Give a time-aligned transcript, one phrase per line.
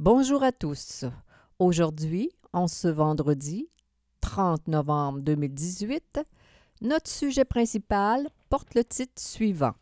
[0.00, 1.06] Bonjour à tous.
[1.58, 3.68] Aujourd'hui, en ce vendredi
[4.20, 6.20] 30 novembre 2018,
[6.82, 9.74] notre sujet principal porte le titre suivant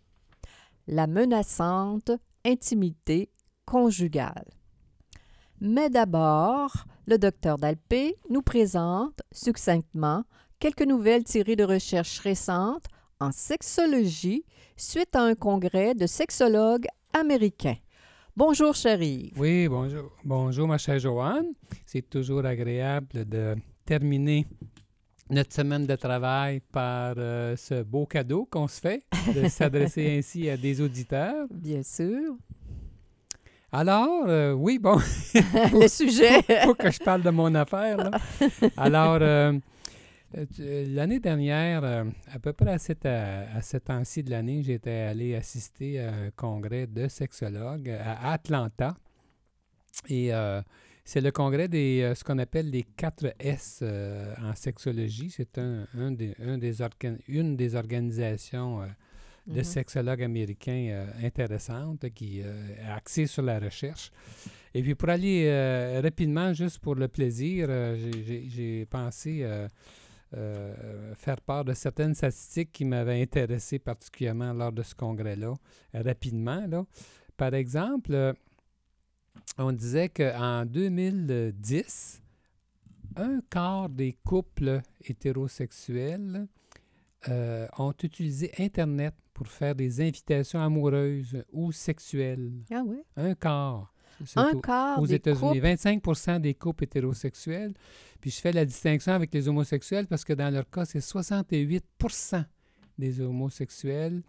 [0.87, 2.13] La menaçante
[2.47, 3.31] intimité
[3.67, 4.47] conjugale.
[5.61, 6.73] Mais d'abord,
[7.07, 10.25] le docteur Dalpé nous présente succinctement
[10.59, 12.87] quelques nouvelles tirées de recherches récentes
[13.21, 14.47] en sexologie
[14.79, 17.77] suite à un congrès de sexologues américains.
[18.37, 19.33] Bonjour, chérie.
[19.39, 20.13] Oui, bonjour.
[20.23, 21.55] Bonjour, ma chère Joanne.
[21.87, 23.55] C'est toujours agréable de
[23.87, 24.47] terminer
[25.31, 30.51] notre semaine de travail par euh, ce beau cadeau qu'on se fait, de s'adresser ainsi
[30.51, 31.47] à des auditeurs.
[31.51, 32.35] Bien sûr.
[33.73, 34.99] Alors, euh, oui, bon.
[35.73, 36.43] le sujet.
[36.65, 37.97] Faut, que je parle de mon affaire.
[37.97, 38.11] Là.
[38.77, 39.55] Alors, euh,
[40.59, 46.13] l'année dernière, à peu près à cette, à, temps-ci de l'année, j'étais allé assister à
[46.13, 48.97] un congrès de sexologues à Atlanta.
[50.09, 50.31] Et
[51.05, 53.83] c'est le congrès des ce qu'on appelle les 4 S
[54.43, 55.31] en sexologie.
[55.31, 56.77] C'est un, un, des, un des
[57.29, 58.83] une des organisations
[59.47, 59.65] de mm-hmm.
[59.65, 64.11] sexologues américains euh, intéressantes qui euh, est axée sur la recherche.
[64.75, 67.69] Et puis pour aller euh, rapidement, juste pour le plaisir,
[68.49, 69.47] j'ai pensé
[71.15, 75.55] faire part de certaines statistiques qui m'avaient intéressé particulièrement lors de ce congrès-là,
[75.95, 76.67] rapidement.
[76.67, 76.85] Là.
[77.37, 78.35] Par exemple,
[79.59, 82.23] on disait qu'en 2010,
[83.17, 86.47] un quart des couples hétérosexuels
[87.79, 92.53] ont utilisé Internet pour faire des invitations amoureuses ou sexuelles.
[92.71, 92.99] Ah oui?
[93.17, 93.93] Un quart.
[94.37, 95.61] Un quart aux États-Unis.
[95.61, 97.75] 25% des couples hétérosexuels.
[98.21, 102.45] Puis je fais la distinction avec les homosexuels parce que dans leur cas, c'est 68%
[102.99, 104.23] des homosexuels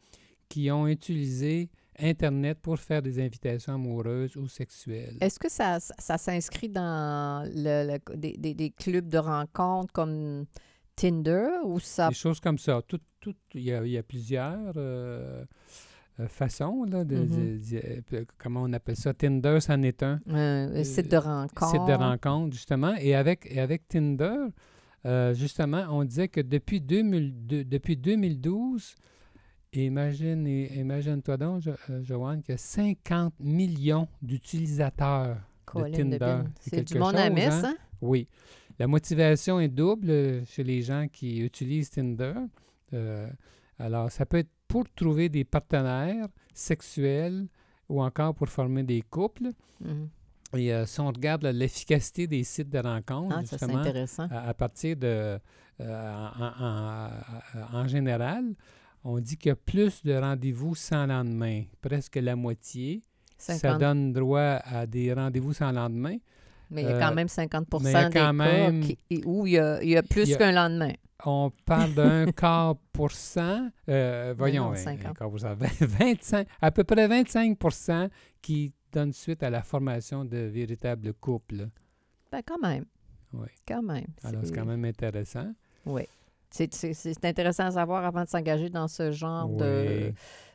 [0.49, 5.17] qui ont utilisé Internet pour faire des invitations amoureuses ou sexuelles.
[5.19, 10.45] Est-ce que ça, ça, s'inscrit dans le, des, des, clubs de rencontres comme
[10.95, 12.09] Tinder ou ça?
[12.09, 12.81] Des choses comme ça.
[12.87, 15.43] Tout, tout, il, y a, il y a plusieurs euh,
[16.19, 18.25] euh, façons, là, de, mm-hmm.
[18.37, 19.13] comment on appelle ça?
[19.13, 20.19] Tinder, c'en est un.
[20.27, 21.71] Un site de rencontre.
[21.71, 22.95] Site de rencontre, justement.
[22.99, 24.35] Et avec, et avec Tinder,
[25.05, 28.95] euh, justement, on disait que depuis, 2000, depuis 2012,
[29.73, 35.37] imagine, imagine-toi donc, jo, Joanne, qu'il y a 50 millions d'utilisateurs
[35.75, 36.39] de Tinder.
[36.59, 37.77] C'est du monde à messe, hein?
[38.01, 38.27] Oui.
[38.79, 42.33] La motivation est double euh, chez les gens qui utilisent Tinder.
[42.93, 43.27] Euh,
[43.79, 47.47] alors, ça peut être pour trouver des partenaires sexuels
[47.89, 49.51] ou encore pour former des couples.
[49.81, 50.09] Mhm.
[50.55, 53.83] Et euh, si on regarde l'efficacité des sites de rencontres, ah, justement,
[54.31, 55.39] à, partir de,
[57.73, 58.45] en, général,
[59.03, 63.01] on dit qu'il y a plus de rendez-vous sans lendemain, presque la moitié.
[63.37, 66.17] Ça donne droit à des rendez-vous sans lendemain.
[66.69, 68.31] Mais il y a quand euh, même 50 des cas
[69.25, 69.57] où il y
[69.97, 70.93] a, plus qu'un lendemain.
[71.25, 77.57] On parle d'un quart pour cent, euh, voyons, 25, à peu près 25
[78.41, 81.69] qui donnent suite à la formation de véritables couples.
[82.31, 82.85] Ben, quand même.
[83.33, 83.47] Oui.
[83.67, 84.07] Quand même.
[84.23, 85.51] Alors, c'est quand même intéressant.
[85.85, 86.03] Oui.
[86.49, 90.13] C'est intéressant à savoir avant de s'engager dans ce genre de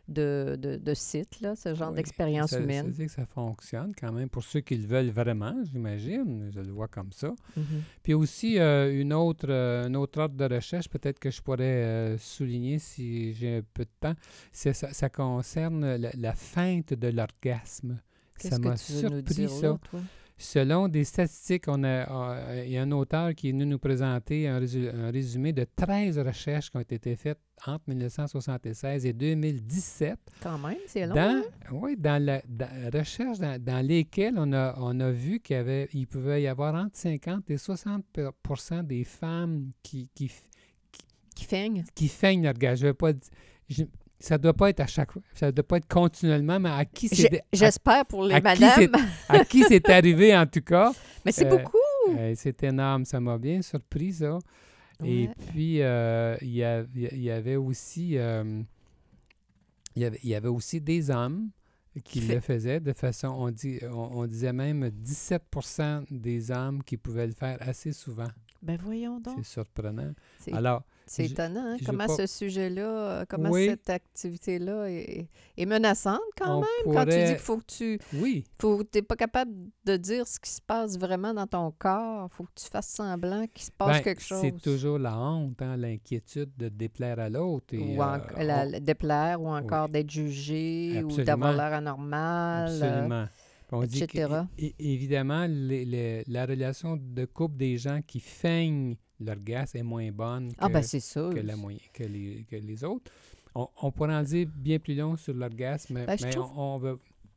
[0.08, 2.92] de, de, de sites, là, ce genre d'expérience humaine.
[2.92, 6.50] Ça, que ça fonctionne quand même pour ceux qui le veulent vraiment, j'imagine.
[6.52, 7.28] Je le vois comme ça.
[7.58, 7.62] Mm-hmm.
[8.02, 11.62] Puis aussi, euh, une autre, euh, un autre ordre de recherche, peut-être que je pourrais
[11.64, 14.14] euh, souligner si j'ai un peu de temps,
[14.52, 18.00] ça, ça concerne la, feinte de l'orgasme.
[18.38, 19.78] Ça m'a surpris, ça.
[20.38, 24.48] Selon des statistiques, on a, il y a un auteur qui est venu nous présenter
[24.48, 24.58] un,
[25.10, 30.18] résumé de 13 recherches qui ont été faites entre 1976 et 2017.
[30.42, 31.14] Quand même, c'est long.
[31.14, 31.42] Dans, hein?
[31.70, 32.42] Oui, dans la
[32.92, 36.96] recherche dans, lesquelles on a, on a vu qu'il avait, il pouvait y avoir entre
[36.96, 40.30] 50 et 60% des femmes qui, qui,
[41.36, 41.84] qui, feignent.
[41.94, 42.76] Qui feignent l'orgasme.
[42.78, 43.86] Je ne veux pas dire
[44.22, 45.22] ça doit pas être à chaque fois.
[45.34, 47.42] Ça doit pas être continuellement, mais à qui c'est.
[47.52, 48.92] J'espère pour les madames.
[49.28, 50.92] à qui c'est arrivé, en tout cas.
[51.24, 51.78] Mais c'est euh, beaucoup.
[52.10, 53.04] Euh, c'est énorme.
[53.04, 54.38] Ça m'a bien surpris, ça.
[55.04, 56.62] Et puis, euh, il, y
[57.30, 58.12] avait aussi.
[58.12, 58.66] il,
[59.96, 61.50] y avait, aussi des hommes
[62.04, 66.96] qui le faisaient de façon, on, dit, on, on disait même 17% des hommes qui
[66.96, 68.30] pouvaient le faire assez souvent.
[68.62, 69.34] Ben voyons donc.
[69.38, 70.12] C'est surprenant.
[70.38, 73.66] C'est Alors, c'est étonnant hein, comment pas- ce sujet-là, euh, comment Oui.
[73.66, 76.94] cette activité-là est, est menaçante quand on même.
[76.94, 79.50] Quand tu dis qu'il faut que tu Oui, faut t'es pas capable
[79.84, 82.28] de dire ce qui se passe vraiment dans ton corps.
[82.32, 84.40] faut que tu fasses semblant qu'il se passe ben, quelque chose.
[84.40, 87.74] c'est toujours la honte, hein, l'inquiétude de déplaire à l'autre.
[87.76, 92.68] ou en- euh, la- on- la- déplaire ou encore d'être jugé ou d'avoir l'air anormal.
[92.70, 93.24] euh, Absolument.
[93.72, 94.28] On dit etc.
[94.78, 100.50] évidemment, les- les- la relation de couple des gens qui feignent l'orgasme est moins bonne
[100.50, 103.10] que, ah ben que, la moyenne- que, les, que les autres.
[103.54, 106.80] On, on pourrait en dire bien plus long sur l'orgasme, Ben, je mais trouve- on.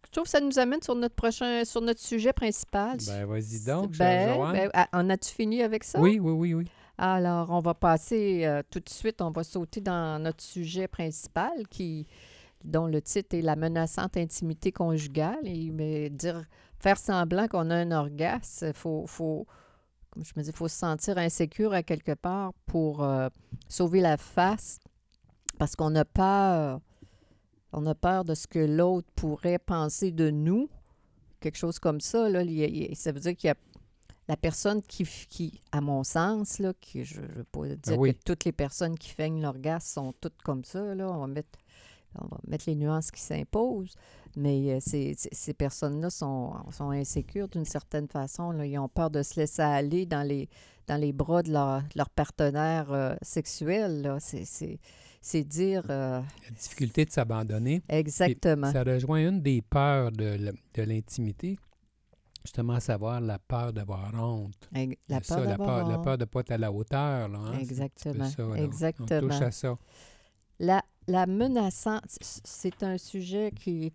[0.06, 2.98] Je trouve que ça nous amène sur notre prochain, sur notre sujet principal.
[3.06, 6.00] Ben, vas-y donc, Ben, ben, ah, en as-tu fini avec ça?
[6.00, 6.66] Oui, oui, oui, oui.
[6.98, 11.68] Alors, on va passer euh, tout de suite, on va sauter dans notre sujet principal
[11.70, 12.08] qui
[12.66, 15.46] dont le titre est La menaçante intimité conjugale.
[15.46, 16.44] Et mais dire
[16.80, 19.46] faire semblant qu'on a un orgasme, il faut, faut,
[20.12, 23.30] comme je me dis, faut se sentir insécure à quelque part pour euh,
[23.70, 24.80] sauver la face
[25.58, 26.80] parce qu'on a peur.
[27.72, 30.70] On a peur de ce que l'autre pourrait penser de nous.
[31.42, 32.42] Quelque chose comme ça, là,
[32.94, 33.56] ça veut dire qu'il y a
[34.28, 37.98] la personne qui, qui à mon sens, là, qui, je ne veux pas dire Ah
[37.98, 38.16] oui.
[38.16, 40.96] que toutes les personnes qui feignent l'orgasme sont toutes comme ça.
[40.96, 41.08] Là.
[41.12, 41.60] On, va mettre,
[42.22, 43.96] on va mettre les nuances qui s'imposent.
[44.38, 48.52] Mais euh, ces, ces- ces personnes-là sont, sont insécures d'une certaine façon.
[48.52, 48.66] Là.
[48.66, 50.50] Ils ont peur de se laisser aller dans les,
[50.88, 54.02] dans les bras de leur, de leur partenaire euh, sexuel.
[54.02, 54.20] là.
[54.20, 54.80] C'est- C'est
[55.22, 57.82] c'est dire euh, La difficulté de s'abandonner.
[57.90, 58.72] Exactement.
[58.72, 61.58] Ça rejoint une des peurs de, de l'intimité,
[62.44, 64.70] justement à savoir la peur d'avoir honte.
[64.72, 66.04] La C'est ça, peur la peur, la honte.
[66.04, 67.28] peur de ne pas être à la hauteur.
[67.28, 68.26] Là, hein, Exactement.
[68.30, 68.50] ça, là.
[68.50, 69.22] On Exactement.
[69.30, 69.76] touche à ça.
[70.60, 73.94] La, la menaçante, c'est un sujet qui est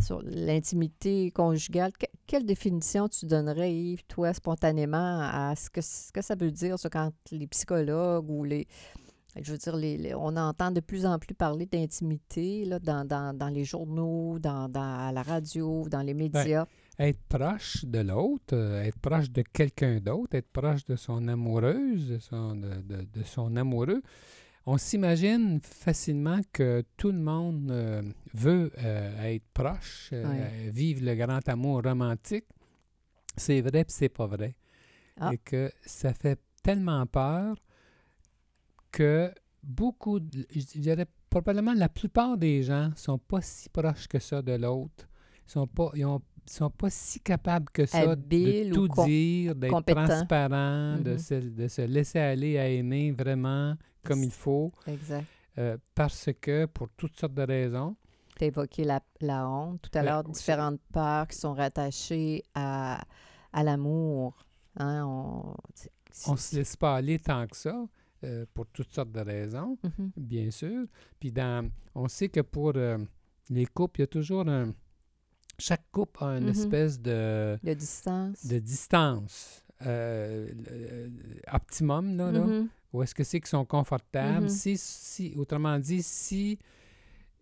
[0.00, 1.92] sur l'intimité conjugale.
[1.92, 6.50] Que- quelle définition tu donnerais, Yves, toi, spontanément, à ce que, ce que ça veut
[6.50, 8.66] dire, ça, quand les psychologues ou les.
[9.40, 13.36] Je veux dire, les, les- on entend de plus en plus parler d'intimité dans, dans,
[13.36, 16.64] dans les journaux, dans, dans- à la radio, dans les médias?
[16.98, 22.08] Être proche de l'autre, euh, être proche de quelqu'un d'autre, être proche de son amoureuse,
[22.08, 24.02] de son, de, de- de son amoureux.
[24.68, 28.02] On s'imagine facilement que tout le monde euh,
[28.34, 32.46] veut euh, être proche, euh, vivre le grand amour romantique.
[33.36, 34.56] C'est vrai puis c'est pas vrai.
[35.20, 35.30] Ah.
[35.32, 37.56] Et que ça fait tellement peur
[38.90, 39.32] que
[39.62, 40.18] beaucoup,
[40.50, 45.06] je dirais probablement la plupart des gens sont pas si proches que ça de l'autre.
[45.46, 49.54] Ils sont pas, ils ont- sont pas si capables que ça de ou tout dire,
[49.54, 51.18] d'être transparent, de, Mhm.
[51.18, 55.24] se, de se laisser aller à aimer vraiment comme il faut, Exact.
[55.58, 57.96] euh, parce que pour toutes sortes de raisons,
[58.38, 59.80] Tu as évoqué la, la honte.
[59.82, 63.02] Tout à Ben, l'heure, différentes peurs qui sont rattachées à,
[63.52, 64.36] à l'amour.
[64.78, 65.54] Hein, on,
[66.28, 67.74] on se laisse pas aller tant que ça,
[68.24, 69.78] euh, pour toutes sortes de raisons.
[69.82, 70.10] Mhm.
[70.16, 70.86] bien sûr.
[71.18, 72.98] Puis dans, on sait que pour euh,
[73.48, 74.72] les couples, il y a toujours un...
[75.58, 76.50] Chaque couple a une Mhm.
[76.50, 78.46] espèce de, De distance.
[78.46, 81.10] de distance euh, le-
[81.52, 82.68] optimum, là, là, Mhm.
[82.92, 84.42] où est-ce que c'est qu'ils sont confortables?
[84.44, 84.48] Mhm.
[84.48, 86.58] si, si, autrement dit, si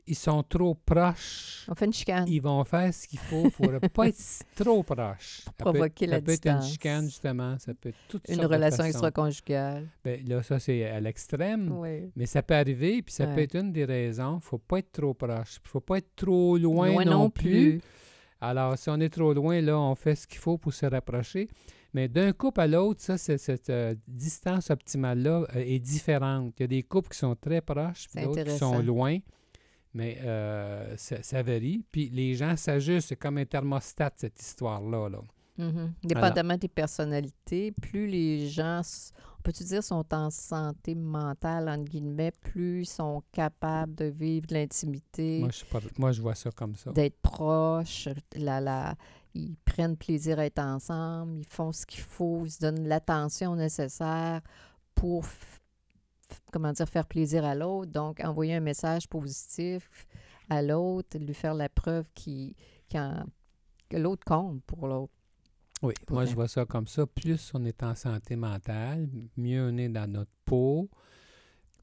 [0.07, 2.27] ils sont trop proches, On fait une chicane.
[2.29, 4.19] ils vont faire ce qu'il faut pour ne pas être
[4.57, 5.43] trop proches.
[5.45, 6.71] Ça peut être- provoquer la Ça peut être une distance.
[6.73, 7.59] chicane, justement.
[7.59, 9.87] Ça peut être Une relation extra-conjugale.
[10.05, 11.71] Ben, là, ça, c'est à l'extrême.
[11.73, 12.11] Oui.
[12.17, 14.41] Mais ça peut arriver, puis ça peut être une des raisons.
[14.41, 15.59] faut pas être trop proche.
[15.63, 17.79] faut pas être trop loin, Loin non, non plus.
[17.79, 17.81] plus.
[18.48, 21.48] Alors, si on est trop loin, là, on fait ce qu'il faut pour se rapprocher.
[21.93, 26.55] Mais d'un couple à l'autre, ça, cette euh, distance optimale-là euh, est différente.
[26.58, 29.19] Il y a des couples qui sont très proches, d'autres qui sont loin.
[29.94, 31.84] Mais euh, ça, ça varie.
[31.93, 33.08] Puis les gens s'ajustent.
[33.08, 35.08] C'est comme un thermostat, cette histoire-là.
[35.08, 35.20] Là.
[35.56, 35.93] Mhm.
[36.03, 38.81] Dépendamment des personnalités, plus les gens,
[39.44, 44.55] peut-tu dire, sont en santé mentale, entre guillemets, plus ils sont capables de vivre de
[44.55, 46.91] l'intimité, Moi, je suis pas- moi, je vois ça comme ça.
[46.93, 48.96] d'être proches, la, la,
[49.34, 53.55] ils prennent plaisir à être ensemble, ils font ce qu'il faut, ils se donnent l'attention
[53.55, 54.41] nécessaire
[54.94, 55.24] pour,
[56.53, 57.91] comment dire, faire plaisir à l'autre.
[57.93, 60.06] Donc, envoyer un message positif
[60.51, 62.06] à l'autre, lui faire la preuve
[62.94, 63.24] en-
[63.89, 65.13] que l'autre compte pour l'autre.
[65.84, 66.31] Oui, moi vrai.
[66.31, 67.06] je vois ça comme ça.
[67.06, 70.88] Plus on est en santé mentale, mieux on est dans notre peau,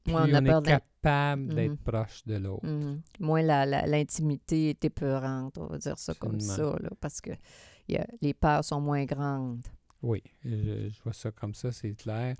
[0.04, 0.32] plus Moins on est
[1.02, 1.76] capable d'être Mhm.
[1.78, 2.66] proche de l'autre.
[3.20, 7.30] Moins la- la- l'intimité est épeurante, on va dire ça comme ça, là, parce que
[7.96, 9.66] a- les peurs sont moins grandes.
[10.02, 12.34] Oui, je, je vois ça comme ça, c'est clair.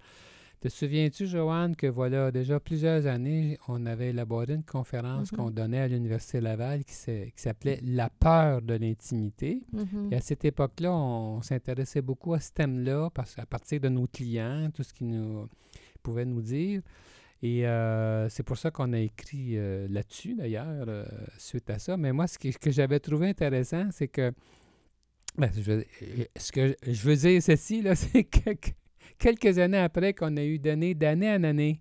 [0.62, 5.36] Te souviens-tu, Joanne, que voilà déjà plusieurs années, on avait élaboré une conférence Mhm.
[5.38, 6.94] qu'on donnait à l'Université Laval qui
[7.34, 9.60] s'appelait La peur de l'intimité.
[9.72, 10.12] Mhm.
[10.12, 14.06] Et à cette époque-là, on s'intéressait beaucoup à ce thème-là parce à partir de nos
[14.06, 15.48] clients, tout ce qu'ils nous
[16.00, 16.80] pouvaient nous dire.
[17.42, 21.04] Et euh, c'est pour ça qu'on a écrit euh, là-dessus, d'ailleurs, euh,
[21.38, 21.96] suite à ça.
[21.96, 24.30] Mais moi, ce que, j'avais trouvé intéressant, c'est que,
[25.36, 25.84] ben, je veux-
[26.36, 28.50] ce que je- veux dire ceci, là, c'est que
[29.18, 31.80] quelques années après qu'on a eu donné d'année en année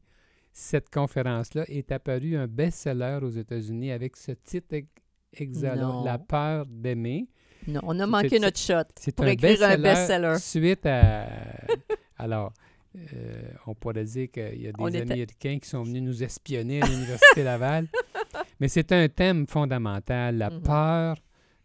[0.54, 4.88] cette conférence-là, est apparu un best-seller aux États-Unis avec ce titre ex-
[5.34, 6.04] exalant, Non.
[6.04, 7.30] La peur d'aimer.
[7.68, 8.84] Non, on a manqué notre shot.
[9.00, 11.28] C'est Pour un écrire un best-seller suite à...
[12.18, 12.52] Alors,
[12.98, 16.22] euh, on pourrait dire qu'il y a des On était- Américains qui sont venus nous
[16.22, 17.88] espionner à l'Université Laval.
[18.60, 20.62] Mais c'est un thème fondamental, la Mhm.
[20.64, 21.16] peur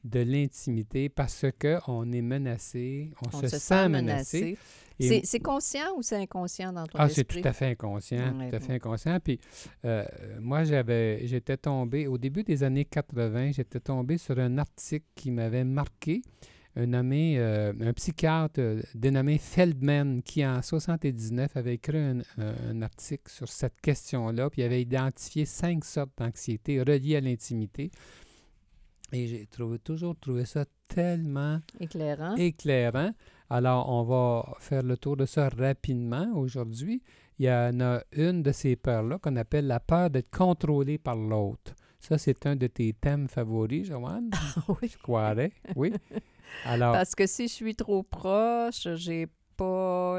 [0.06, 4.56] de l'intimité, parce qu'on est menacé, on, se, sent menacé.
[4.98, 8.60] C'est conscient ou c'est inconscient dans ton ah, c'est tout à fait inconscient, tout à
[8.60, 9.18] fait inconscient.
[9.20, 9.38] Puis
[9.84, 10.04] euh,
[10.40, 15.30] moi, j'avais, j'étais tombé, au début des années 80, j'étais tombé sur un article qui
[15.30, 16.22] m'avait marqué,
[16.76, 22.82] un nommé, euh, un psychiatre euh, dénommé Feldman, qui en 79 avait écrit un, un
[22.82, 27.90] article sur cette question-là, puis il avait identifié cinq sortes d'anxiété reliées à l'intimité.
[29.12, 32.34] Et j'ai trouvé, toujours trouvé ça tellement Éclairant.
[32.36, 33.12] éclairant.
[33.48, 37.02] Alors, on va faire le tour de ça rapidement aujourd'hui.
[37.38, 41.16] Il y en a une de ces peurs-là qu'on appelle la peur d'être contrôlé par
[41.16, 41.74] l'autre.
[42.00, 44.30] Ça, c'est un de tes thèmes favoris, Joanne,
[44.68, 44.88] oui.
[44.90, 45.52] je croirais.
[45.76, 45.92] Oui.
[46.64, 49.26] Alors, Parce que si je suis trop proche, j'ai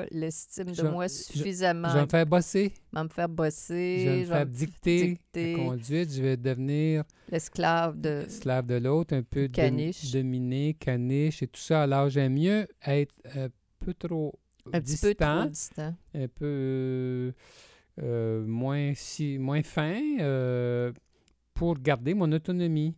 [0.02, 1.90] pas l'estime de moi suffisamment.
[1.90, 3.98] je vais me faire bosser, Je vais me faire bosser.
[4.00, 5.52] je vais me je faire dicter, dicter.
[5.54, 8.24] la conduite, je vais devenir L'esclave de...
[8.28, 11.84] esclave de l'autre, un peu dominé, caniche et tout ça.
[11.84, 13.48] Alors, j'aime mieux être un
[13.80, 14.34] peu trop
[14.74, 15.96] Un petit peu distant, trop distant.
[16.14, 17.32] un peu euh,
[18.02, 20.92] euh, moins, si, moins fin euh,
[21.54, 22.96] pour garder mon autonomie.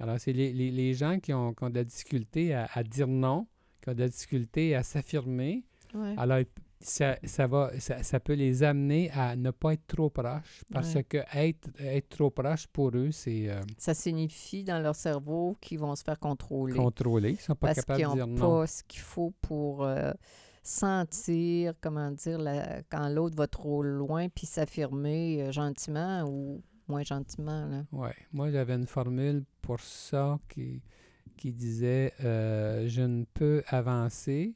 [0.00, 2.82] Alors, c'est les, les- les gens qui ont, qui ont de la difficulté à, à
[2.82, 3.46] dire non,
[3.80, 5.64] qui ont de la difficulté à s'affirmer.
[5.94, 6.14] Ouais.
[6.18, 6.40] Alors,
[6.80, 10.94] ça, ça, va, ça, ça peut les amener à ne pas être trop proches parce
[10.94, 11.04] Ouais.
[11.04, 15.78] que être, être trop proche pour eux, c'est euh, Ça signifie dans leur cerveau qu'ils
[15.78, 16.74] vont se faire contrôler.
[16.74, 17.30] contrôler.
[17.30, 18.58] Ils ne sont pas parce capables qu'ils de dire n'ont non.
[18.60, 20.12] pas ce qu'il faut pour euh,
[20.78, 27.02] sentir, comment dire, la- quand l'autre va trop loin, puis s'affirmer euh, gentiment ou moins
[27.02, 27.64] gentiment.
[27.66, 27.84] Là.
[27.92, 28.14] Ouais.
[28.32, 30.82] Moi, j'avais une formule pour ça qui,
[31.36, 34.54] qui disait euh, Je ne peux avancer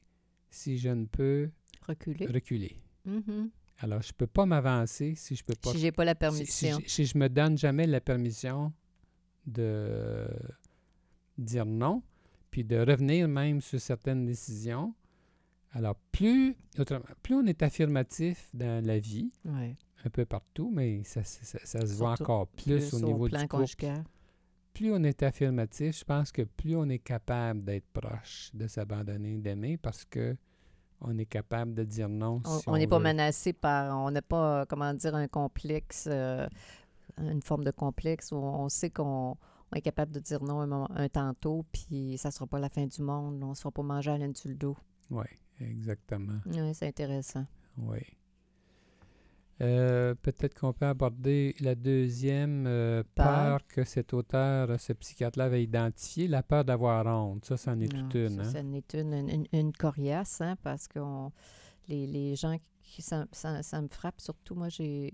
[0.50, 1.50] si je ne peux
[1.86, 2.26] Reculer.
[2.26, 2.76] reculer.
[3.04, 3.50] Mhm.
[3.80, 5.70] Alors, je ne peux pas m'avancer si je peux pas.
[5.72, 6.80] Si j'ai pas la si, si permission.
[6.84, 8.72] je- si je me donne jamais la permission
[9.46, 10.26] de
[11.36, 12.02] dire non,
[12.50, 14.94] puis de revenir même sur certaines décisions.
[15.72, 16.56] Alors, plus,
[17.22, 19.76] plus on est affirmatif dans la vie, Ouais.
[20.04, 23.42] un peu partout, mais ça, ça- ça- ça se voit encore plus, au niveau plan
[23.42, 23.62] du couple.
[23.62, 24.04] conjugal.
[24.78, 29.36] Plus on est affirmatif, je pense que plus on est capable d'être proche, de s'abandonner,
[29.38, 30.36] d'aimer, parce que
[31.00, 32.40] on est capable de dire non.
[32.44, 36.48] On si n'est pas menacé par, on n'a pas, comment dire, un complexe, euh,
[37.18, 39.36] une forme de complexe où on sait qu'on
[39.72, 42.68] on est capable de dire non un, moment- un tantôt, puis ça sera pas la
[42.68, 44.76] fin du monde, on ne se fera pas manger à laine sur le dos.
[45.10, 45.26] Oui,
[45.60, 46.38] exactement.
[46.46, 47.46] Oui, c'est intéressant.
[47.76, 47.98] Oui.
[49.60, 53.24] Euh, Peut-être qu'on peut aborder la deuxième euh, Peur.
[53.26, 57.44] peur que cet auteur, ce psychiatre-là avait identifiée, la peur d'avoir honte.
[57.44, 58.44] Ça, c'en est Non, toute une.
[58.44, 58.64] ça, hein?
[58.64, 61.00] en est une, une, coriace, hein, parce que
[61.88, 63.02] les, les gens qui.
[63.02, 64.54] Ça, ça- ça me frappe surtout.
[64.54, 65.12] Moi, j'ai.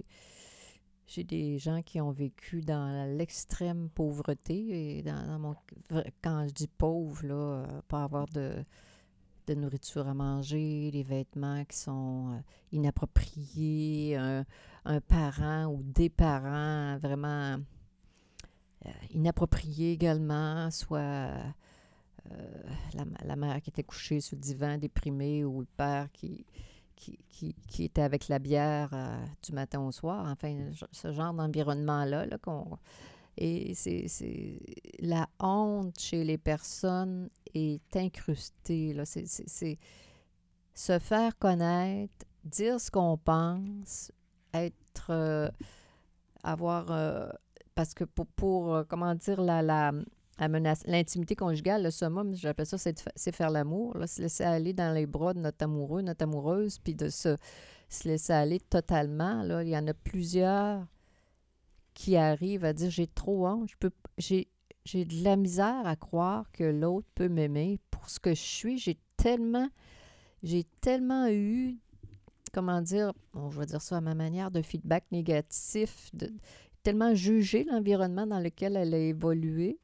[1.07, 4.99] J'ai des gens qui ont vécu dans l'extrême pauvreté.
[4.99, 5.55] Et dans, dans mon,
[6.23, 8.55] quand je dis pauvre, là, euh, pas avoir de,
[9.47, 12.39] de nourriture à manger, les vêtements qui sont euh,
[12.73, 14.45] inappropriés, un,
[15.09, 17.59] parent ou des parents vraiment
[18.87, 22.63] euh, inappropriés également, soit euh,
[23.25, 26.45] la, mère qui était couchée sur le divan déprimée ou le père qui,
[26.97, 27.19] qui,
[27.69, 28.91] qui, était avec la bière
[29.43, 30.27] du matin au soir.
[30.31, 32.25] Enfin, ce genre d'environnement-là.
[32.27, 32.39] Là,
[33.37, 34.61] et c'est-
[35.01, 38.93] la honte chez les personnes est incrustée.
[38.93, 39.05] Là.
[39.05, 39.79] C'est, c'est-
[40.75, 44.11] se faire connaître, dire ce qu'on pense,
[44.53, 45.11] être...
[45.11, 45.49] euh,
[46.43, 46.91] avoir...
[46.91, 47.29] euh,
[47.75, 49.93] parce que pour, pour euh, comment dire, la, la,
[50.39, 54.45] la menace, l'intimité conjugale, le summum, j'appelle ça, c'est, c'est faire l'amour, là, se laisser
[54.45, 57.37] aller dans les bras de notre amoureux, notre amoureuse, puis de se,
[57.89, 59.43] se laisser aller totalement.
[59.45, 59.63] Là.
[59.63, 60.87] Il y en a plusieurs
[61.95, 64.49] qui arrivent à dire j'ai trop honte, je peux, j'ai,
[64.85, 68.79] j'ai de la misère à croire que l'autre peut m'aimer pour ce que je suis.
[68.79, 69.69] J'ai tellement,
[70.43, 71.79] j'ai tellement eu
[72.55, 76.33] comment dire, bon, je vais dire ça à ma manière, de feedback négatif, de
[76.83, 79.79] tellement juger l'environnement dans lequel elle a évolué,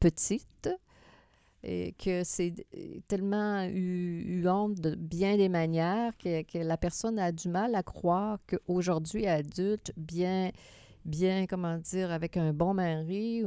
[0.00, 0.68] petite,
[1.62, 2.54] et que c'est
[3.06, 7.74] tellement eu, eu, honte de bien des manières que, que, la personne a du mal
[7.74, 10.50] à croire qu'aujourd'hui, adulte, bien,
[11.04, 13.44] bien, comment dire, avec un bon mari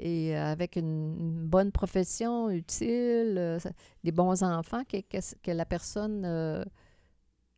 [0.00, 3.58] et avec une, bonne profession utile, euh,
[4.04, 6.24] des bons enfants, que, que, que la personne...
[6.24, 6.64] Euh,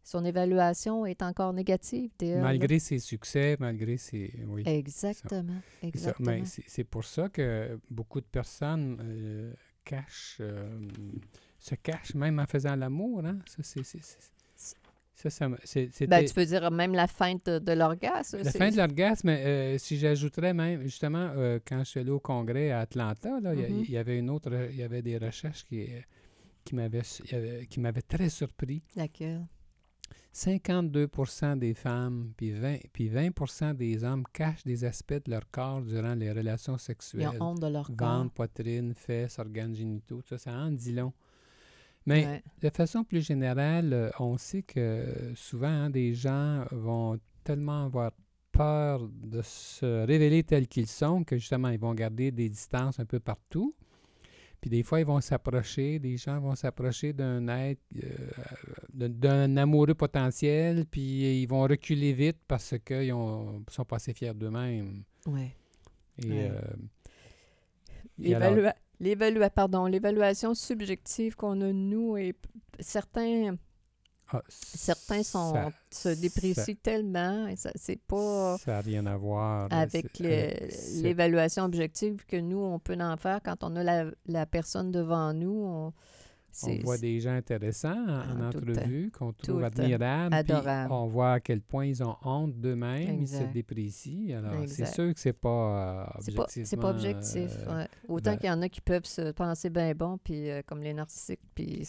[0.02, 2.10] son évaluation est encore négative.
[2.20, 4.32] Malgré ses succès, malgré ses...
[4.48, 4.62] Oui.
[4.66, 5.60] Exactement.
[5.82, 6.30] exactement.
[6.32, 9.52] Mais c'est pour ça que beaucoup de personnes euh,
[9.84, 10.68] cachent, euh,
[11.58, 13.24] se cachent même en faisant l'amour.
[13.24, 13.38] Hein?
[13.46, 13.84] Ça, c'est...
[15.22, 15.48] Ça, ça,
[16.06, 18.38] ben, tu peux dire même la fin de, l'orgasme.
[18.42, 21.30] La fin de l'orgasme, euh, si j'ajouterais même, justement,
[21.66, 23.90] quand je suis allé au congrès à Atlanta, il mm-hmm.
[23.90, 25.88] y, avait une autre, il y avait des recherches qui,
[26.64, 28.82] qui m'avaient très surpris.
[28.96, 29.46] Laquelle?
[30.34, 35.82] 52% des femmes puis 20, puis 20 des hommes cachent des aspects de leur corps
[35.82, 37.30] durant les relations sexuelles.
[37.34, 38.30] Ils ont honte de leur Ventre, corps.
[38.30, 41.12] poitrine, fesses, organes génitaux, ça, ça en dit long.
[42.06, 47.84] Mais de façon plus générale, euh, on sait que souvent, hein, des gens vont tellement
[47.86, 48.12] avoir
[48.52, 53.04] peur de se révéler tels qu'ils sont que justement, ils vont garder des distances un
[53.04, 53.74] peu partout.
[54.60, 59.94] Puis des fois, ils vont s'approcher, des gens vont s'approcher d'un être, euh, d'un amoureux
[59.94, 65.04] potentiel, puis ils vont reculer vite parce qu'ils ne sont pas assez fiers d'eux-mêmes.
[65.26, 65.48] Oui.
[66.18, 72.34] Et, euh, pardon, l'évaluation subjective qu'on a, nous, et
[72.78, 73.56] certains
[74.32, 78.58] ah, Certains sont, se déprécient tellement, et ça c'est pas...
[78.58, 79.66] Ça n'a rien à voir.
[79.72, 80.52] Avec euh,
[81.02, 85.32] l'évaluation objective que nous, on peut en faire quand on a la, la personne devant
[85.32, 85.64] nous.
[85.64, 85.92] On,
[86.64, 90.34] on voit des gens intéressants en, entrevue qu'on trouve admirables.
[90.34, 90.92] Adorables.
[90.92, 94.38] On voit à quel point ils ont honte d'eux-mêmes, ils se déprécient.
[94.38, 96.32] Alors, c'est sûr que c'est pas euh.
[96.48, 97.50] C'est pas, objectif.
[97.68, 100.62] Euh, Autant ben qu'il y en a qui peuvent se penser bien bon, puis euh,
[100.66, 101.86] comme les narcissiques, puis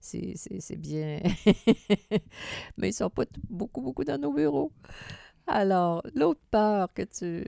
[0.00, 1.20] c'est bien.
[2.76, 4.72] Mais ils sont pas beaucoup, beaucoup dans nos bureaux.
[5.46, 7.44] Alors, l'autre peur que tu...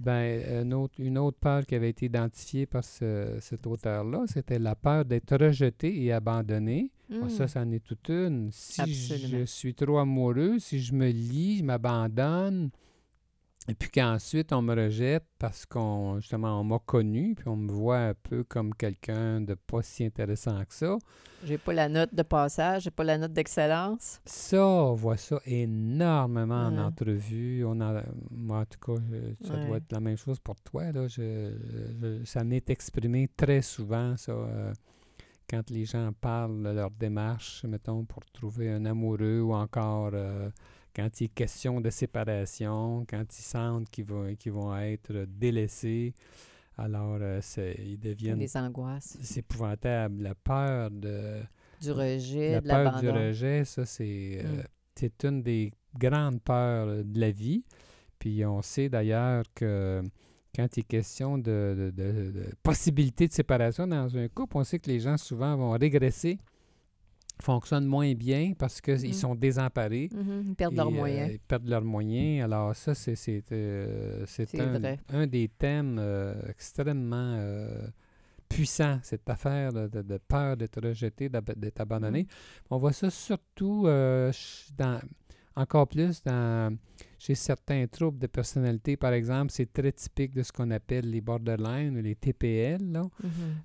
[0.00, 4.74] Ben, une autre, une autre peur qui avait été identifiée par cet auteur-là, c'était la
[4.74, 6.90] peur d'être rejeté et abandonné.
[7.08, 7.48] ça, hmm.
[7.48, 8.50] ça en est toute une.
[8.50, 8.82] Si
[9.28, 12.70] je suis trop amoureux, si je me lie, je m'abandonne,
[13.68, 17.70] et puis qu'ensuite, on me rejette parce qu'on, justement, on m'a connu, puis on me
[17.70, 20.96] voit un peu comme quelqu'un de pas si intéressant que ça.
[21.44, 24.20] J'ai pas la note de passage, j'ai pas la note d'excellence.
[24.24, 27.64] Ça, on voit ça énormément en entrevue.
[27.64, 29.02] On a, moi, en tout cas,
[29.42, 30.92] ça doit être la même chose pour toi.
[30.92, 31.08] Là.
[31.08, 31.50] Je,
[32.24, 34.32] ça m'est exprimé très souvent, ça.
[34.32, 34.72] Euh,
[35.48, 40.50] quand les gens parlent de leur démarche, mettons, pour trouver un amoureux ou encore euh,
[40.96, 46.14] quand il est question de séparation, quand ils sentent qu'ils vont, qu'ils vont être délaissés,
[46.78, 47.40] alors euh,
[47.84, 48.38] ils deviennent...
[48.38, 49.18] Des angoisses.
[49.20, 50.22] C'est épouvantable.
[50.22, 51.42] La peur de...
[51.82, 54.64] Du rejet, la de peur du rejet, ça, c'est, euh, mm.
[54.94, 57.62] c'est une des grandes peurs de la vie.
[58.18, 60.02] Puis on sait d'ailleurs que
[60.54, 64.64] quand il est question de, de, de, de possibilité de séparation dans un couple, on
[64.64, 66.38] sait que les gens souvent vont régresser
[67.40, 69.12] fonctionnent moins bien parce qu'ils mm.
[69.12, 70.08] sont désemparés.
[70.12, 70.42] Mm-hmm.
[70.48, 71.30] Ils perdent leurs moyens.
[71.30, 72.44] Euh, ils perdent leurs moyens.
[72.44, 74.24] Alors ça, c'est euh,
[74.58, 77.38] un, un, des thèmes euh, extrêmement
[78.48, 82.22] puissants, cette affaire de, peur d'être rejeté, d'être abandonné.
[82.22, 82.26] Mm.
[82.70, 85.00] On voit ça surtout dans,
[85.56, 86.76] encore plus dans
[87.18, 91.22] chez certains troubles de personnalité, par exemple, c'est très typique de ce qu'on appelle les
[91.22, 92.82] borderline ou les TPL.
[92.82, 93.08] Mm-hmm.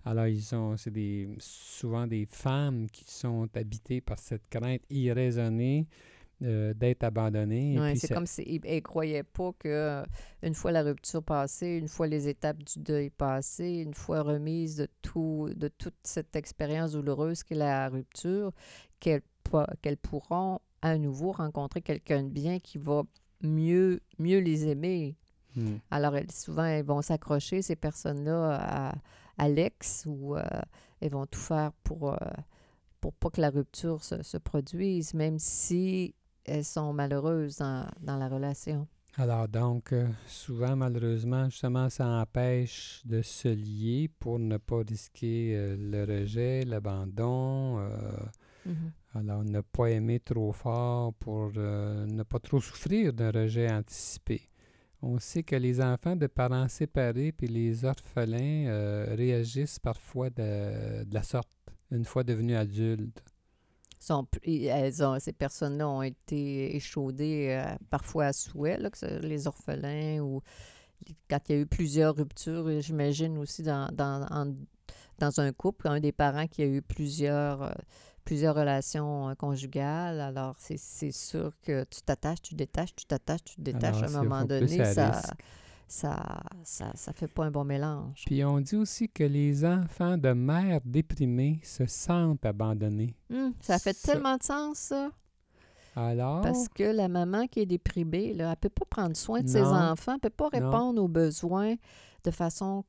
[0.06, 5.86] Alors, ils ont, c'est des, souvent des femmes qui sont habitées par cette crainte irraisonnée
[6.44, 7.78] euh, d'être abandonnées.
[7.78, 10.04] Oui, c'est comme s'ils ne croyaient pas que euh,
[10.42, 14.78] une fois la rupture passée, une fois les étapes du deuil passées, une fois remise
[14.78, 18.54] de, tout, de toute cette expérience douloureuse qu'est la rupture,
[19.00, 19.22] qu'elles
[19.82, 23.04] qu'elles pourront à nouveau rencontrer quelqu'un de bien qui va
[23.42, 25.16] mieux, mieux les aimer.
[25.56, 25.78] Hmm.
[25.90, 28.94] Alors, elles, souvent, elles vont s'accrocher, ces personnes-là,
[29.38, 30.44] à, l'ex ou euh,
[31.00, 32.18] elles vont tout faire pour, euh,
[33.00, 36.14] pour pas que la rupture se, produise, même si
[36.46, 38.88] elles sont malheureuses dans, la relation.
[39.18, 45.76] Alors donc, euh, souvent, malheureusement, justement, ça empêche de se lier pour ne pas risquer
[45.78, 47.80] le rejet, l'abandon.
[48.68, 48.92] Mm-hmm.
[49.14, 54.50] Alors, ne pas aimer trop fort pour euh, ne pas trop souffrir d'un rejet anticipé.
[55.02, 61.04] On sait que les enfants de parents séparés puis les orphelins euh, réagissent parfois de,
[61.12, 61.50] la sorte
[61.92, 63.22] une fois devenus adultes.
[64.46, 68.80] elles ont, ces personnes-là ont été échaudées euh, parfois à souhait,
[69.24, 70.42] les orphelins ou
[71.30, 74.56] quand il y a eu plusieurs ruptures, j'imagine aussi dans, dans,
[75.18, 77.76] dans un couple, un des parents qui a eu plusieurs,
[78.24, 80.20] plusieurs relations euh, conjugales.
[80.22, 83.98] Alors, c'est sûr que tu t'attaches, tu détaches, tu t'attaches, tu détaches.
[84.04, 85.22] Alors, à un moment donné, ça,
[85.88, 88.24] ça, ça, ça fait pas un bon mélange.
[88.26, 93.16] Puis on dit aussi que les enfants de mères déprimées se sentent abandonnés.
[93.34, 95.10] Hum, ça fait Ça- tellement de sens, ça.
[95.94, 99.42] Alors, Parce que la maman qui est déprimée, là, elle ne peut pas prendre soin
[99.42, 100.66] de ses enfants, elle ne peut pas Non.
[100.70, 101.76] répondre aux besoins
[102.24, 102.86] de façon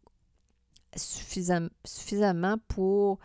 [0.96, 3.18] suffisam- suffisamment pour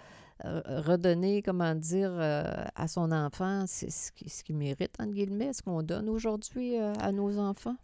[0.43, 2.43] redonner, comment dire, euh,
[2.75, 6.79] à son enfant c'est ce qui, ce qui mérite, entre guillemets, ce qu'on donne aujourd'hui
[6.79, 7.75] euh, à nos enfants?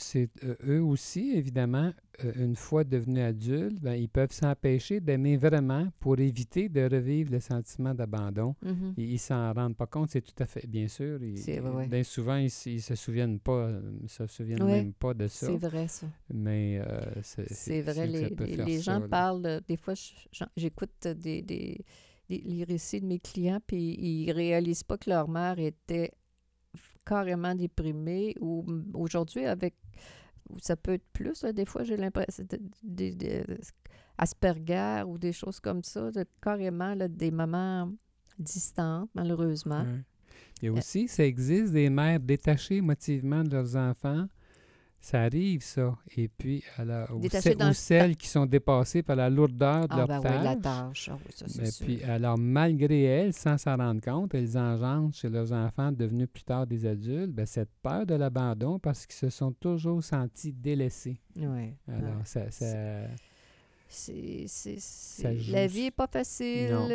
[0.00, 1.92] C'est euh, eux aussi, évidemment,
[2.24, 7.32] euh, une fois devenus adultes, ben, ils peuvent s'empêcher d'aimer vraiment pour éviter de revivre
[7.32, 8.54] le sentiment d'abandon.
[8.62, 8.94] Mhm.
[8.96, 11.22] Ils, ils s'en rendent pas compte, c'est tout à fait, bien sûr.
[11.22, 14.92] Ils, vrai, bien souvent, ils, ils se souviennent pas, euh, ils se souviennent Ouais, même
[14.92, 15.46] pas de ça.
[15.46, 16.06] C'est vrai, ça.
[16.32, 18.30] Mais euh, c'est vrai, les,
[18.64, 19.94] les- gens parlent, de- des fois,
[20.56, 21.84] j'écoute des, des-
[22.28, 26.12] des- les récits de mes clients, puis ils réalisent pas que leur mère était
[27.10, 29.74] carrément déprimée, ou aujourd'hui, avec,
[30.48, 33.44] ou ça peut être plus, là, des fois, j'ai l'impression, de- des, des-
[34.16, 37.90] Asperger ou des choses comme ça, de- carrément là, des mamans
[38.38, 39.82] distantes, malheureusement.
[39.82, 40.04] Ouais.
[40.62, 44.26] Et Euh, aussi, ça existe des mères détachées émotivement de leurs enfants.
[45.02, 45.96] Ça arrive, ça.
[46.16, 50.06] Et puis, ce- ou le- celles qui sont dépassées par la lourdeur de Ah leur
[50.06, 50.36] ben tâche.
[50.38, 51.86] oui, la tâche, oui, ça c'est Mais sûr.
[51.86, 56.42] puis, alors, malgré elles, sans s'en rendre compte, elles engendrent chez leurs enfants devenus plus
[56.44, 61.18] tard des adultes ben, cette peur de l'abandon parce qu'ils se sont toujours sentis délaissés.
[61.34, 62.24] Ouais, Alors, ouais.
[62.24, 63.06] ça, ça-
[63.88, 66.70] C'est, c'est, c'est- Ça joue La vie n'est pas facile.
[66.72, 66.88] Non.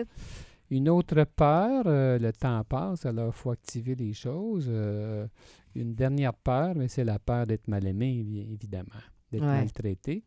[0.71, 4.67] Une autre peur, euh, le temps passe, alors il faut activer les choses.
[4.69, 5.27] Euh,
[5.75, 9.59] une dernière peur, mais c'est la peur d'être mal aimé, évi- évidemment, d'être Ouais.
[9.61, 10.23] maltraité.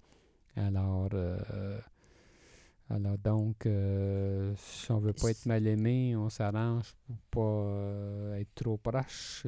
[0.56, 1.78] Alors, euh,
[2.90, 8.40] alors donc, euh, si on veut pas être mal aimé, on s'arrange pour pas euh,
[8.40, 9.44] être trop proche.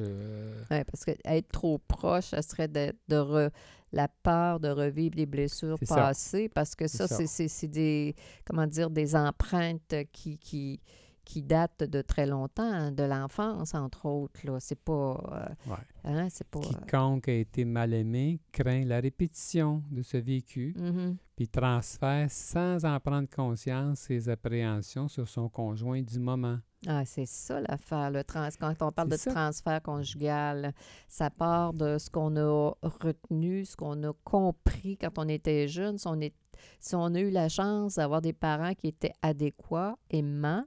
[0.69, 3.51] Ouais, parce que être trop proche, ça serait de, de re-
[3.91, 5.95] la peur de revivre des blessures ça.
[5.95, 10.79] passées, parce que ça, c'est des, comment dire, des empreintes qui, qui,
[11.25, 14.39] qui datent de très longtemps, hein, de l'enfance, entre autres.
[14.43, 14.59] Là.
[14.59, 15.21] C'est pas...
[15.31, 15.77] euh, ouais.
[16.03, 16.59] hein, c'est pas...
[16.59, 20.73] euh, Quiconque a été mal aimé craint la répétition de ce vécu.
[20.77, 21.17] mhm.
[21.35, 26.57] puis transfère sans en prendre conscience ses appréhensions sur son conjoint du moment.
[26.87, 28.09] Ah, c'est ça l'affaire.
[28.09, 28.49] Le trans...
[28.59, 29.31] Quand on parle de ça.
[29.31, 30.73] transfert conjugal,
[31.07, 35.99] ça part de ce qu'on a retenu, ce qu'on a compris quand on était jeune.
[35.99, 36.33] Si on, est...
[36.79, 40.65] si on a eu la chance d'avoir des parents qui étaient adéquats, aimants,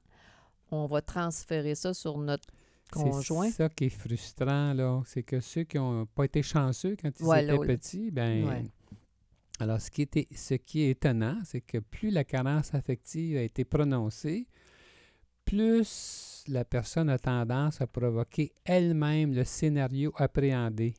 [0.74, 2.46] on va transférer ça sur notre
[2.92, 3.46] conjoint.
[3.46, 5.02] C'est ça qui est frustrant, là.
[5.06, 7.66] C'est que ceux qui n'ont pas été chanceux quand ils Voilà, étaient oui.
[7.66, 8.62] petits, ben Ouais.
[9.60, 13.42] Alors, ce qui, était, ce qui est étonnant, c'est que plus la carence affective a
[13.42, 14.48] été prononcée,
[15.44, 20.94] plus la personne a tendance à provoquer elle-même le scénario appréhendé.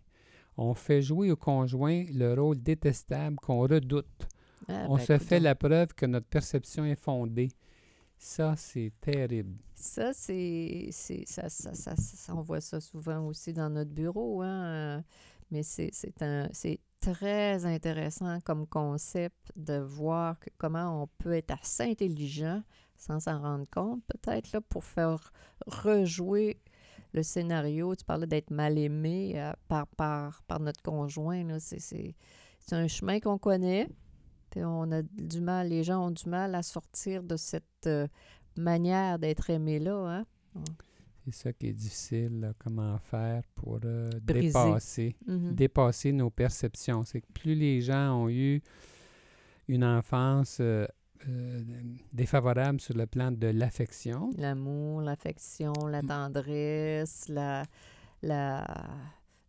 [0.58, 4.06] On fait jouer au conjoint le rôle détestable qu'on redoute.
[4.70, 7.50] Ah, On ben, se fait la preuve que notre perception est fondée.
[8.28, 9.56] Ça, c'est terrible.
[9.76, 10.90] Ça, c'est.
[10.92, 14.66] Ça, ça, ça, ça- on voit ça souvent aussi dans notre bureau, hein.
[14.66, 15.02] euh,
[15.52, 15.92] Mais c'est
[17.00, 22.64] très intéressant comme concept de voir comment on peut être assez intelligent
[22.98, 25.32] sans s'en rendre compte, peut-être, là, pour faire
[25.68, 26.60] rejouer
[27.14, 27.96] le scénario.
[27.96, 31.46] Tu parlais d'être mal aimé euh, par, par, par notre conjoint.
[31.60, 32.16] c'est
[32.72, 33.88] un chemin qu'on connaît.
[34.58, 38.08] On a du mal, les gens ont du mal à sortir de cette euh,
[38.58, 40.20] manière d'être aimé-là.
[40.20, 40.64] Hein?
[41.26, 45.56] C'est ça qui est difficile, là, comment faire pour euh, dépasser, Mhm.
[45.56, 47.04] dépasser nos perceptions.
[47.04, 48.62] C'est que plus les gens ont eu
[49.68, 50.86] une enfance euh,
[51.28, 51.62] euh,
[52.14, 56.08] défavorable sur le plan de l'affection, L'amour, l'affection, la Mm.
[56.08, 57.64] tendresse, la,
[58.22, 58.64] la,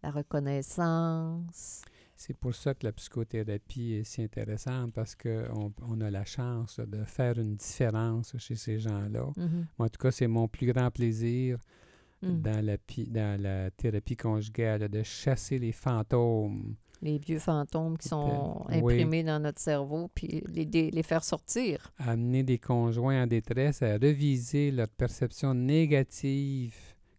[0.03, 1.83] la reconnaissance.
[2.17, 6.81] C'est pour ça que la psychothérapie est si intéressante parce qu'on on a la chance
[6.81, 9.27] de faire une différence chez ces gens-là.
[9.37, 9.67] Mhm.
[9.79, 11.59] En tout cas, c'est mon plus grand plaisir
[12.23, 12.41] Mm.
[12.41, 12.77] dans, la,
[13.09, 16.75] dans la thérapie conjugale, de chasser les fantômes.
[17.03, 18.95] Les vieux fantômes qui sont Oui.
[18.95, 21.93] imprimés dans notre cerveau, puis les, les faire sortir.
[21.99, 26.75] amener des conjoints en détresse à reviser leur perception négative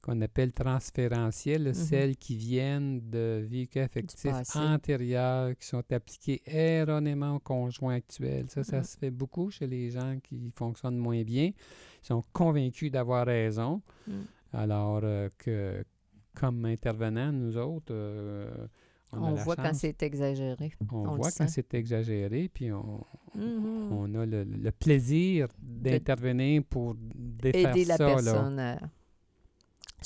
[0.08, 1.74] qu'on appelle transférentielles, Mhm.
[1.74, 8.46] celles qui viennent de véhicules affectifs antérieurs, qui sont appliquées erronément au conjoint actuel.
[8.50, 8.84] Ça, ça Mhm.
[8.84, 11.48] se fait beaucoup chez les gens qui fonctionnent moins bien.
[12.04, 14.12] Ils sont convaincus d'avoir raison, Mm.
[14.54, 15.84] alors euh, que
[16.34, 18.50] comme intervenants, nous autres, euh,
[19.12, 20.72] on, a On voit quand c'est exagéré.
[20.92, 23.04] On, voit quand c'est exagéré, puis on,
[23.36, 23.92] Mhm.
[23.92, 28.06] on a le, le plaisir d'intervenir pour défaire Aider la là.
[28.06, 28.80] personne à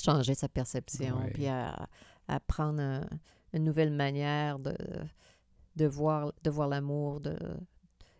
[0.00, 1.30] changer sa perception, Ouais.
[1.32, 1.88] puis à,
[2.28, 3.06] à prendre un-
[3.52, 4.74] une nouvelle manière de,
[5.76, 7.36] de voir, de voir l'amour, de,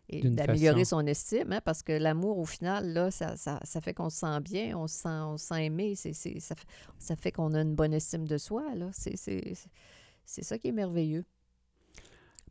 [0.08, 3.94] et d'améliorer son estime, hein, parce que l'amour, au final, là, ça, ça, ça fait
[3.94, 6.66] qu'on se sent bien, on se sent, on se sent aimé, c'est, c'est- ça, fait,
[6.98, 8.74] ça fait qu'on a une bonne estime de soi.
[8.74, 8.90] Là.
[8.92, 9.54] C'est, c'est,
[10.26, 11.24] c'est ça qui est merveilleux.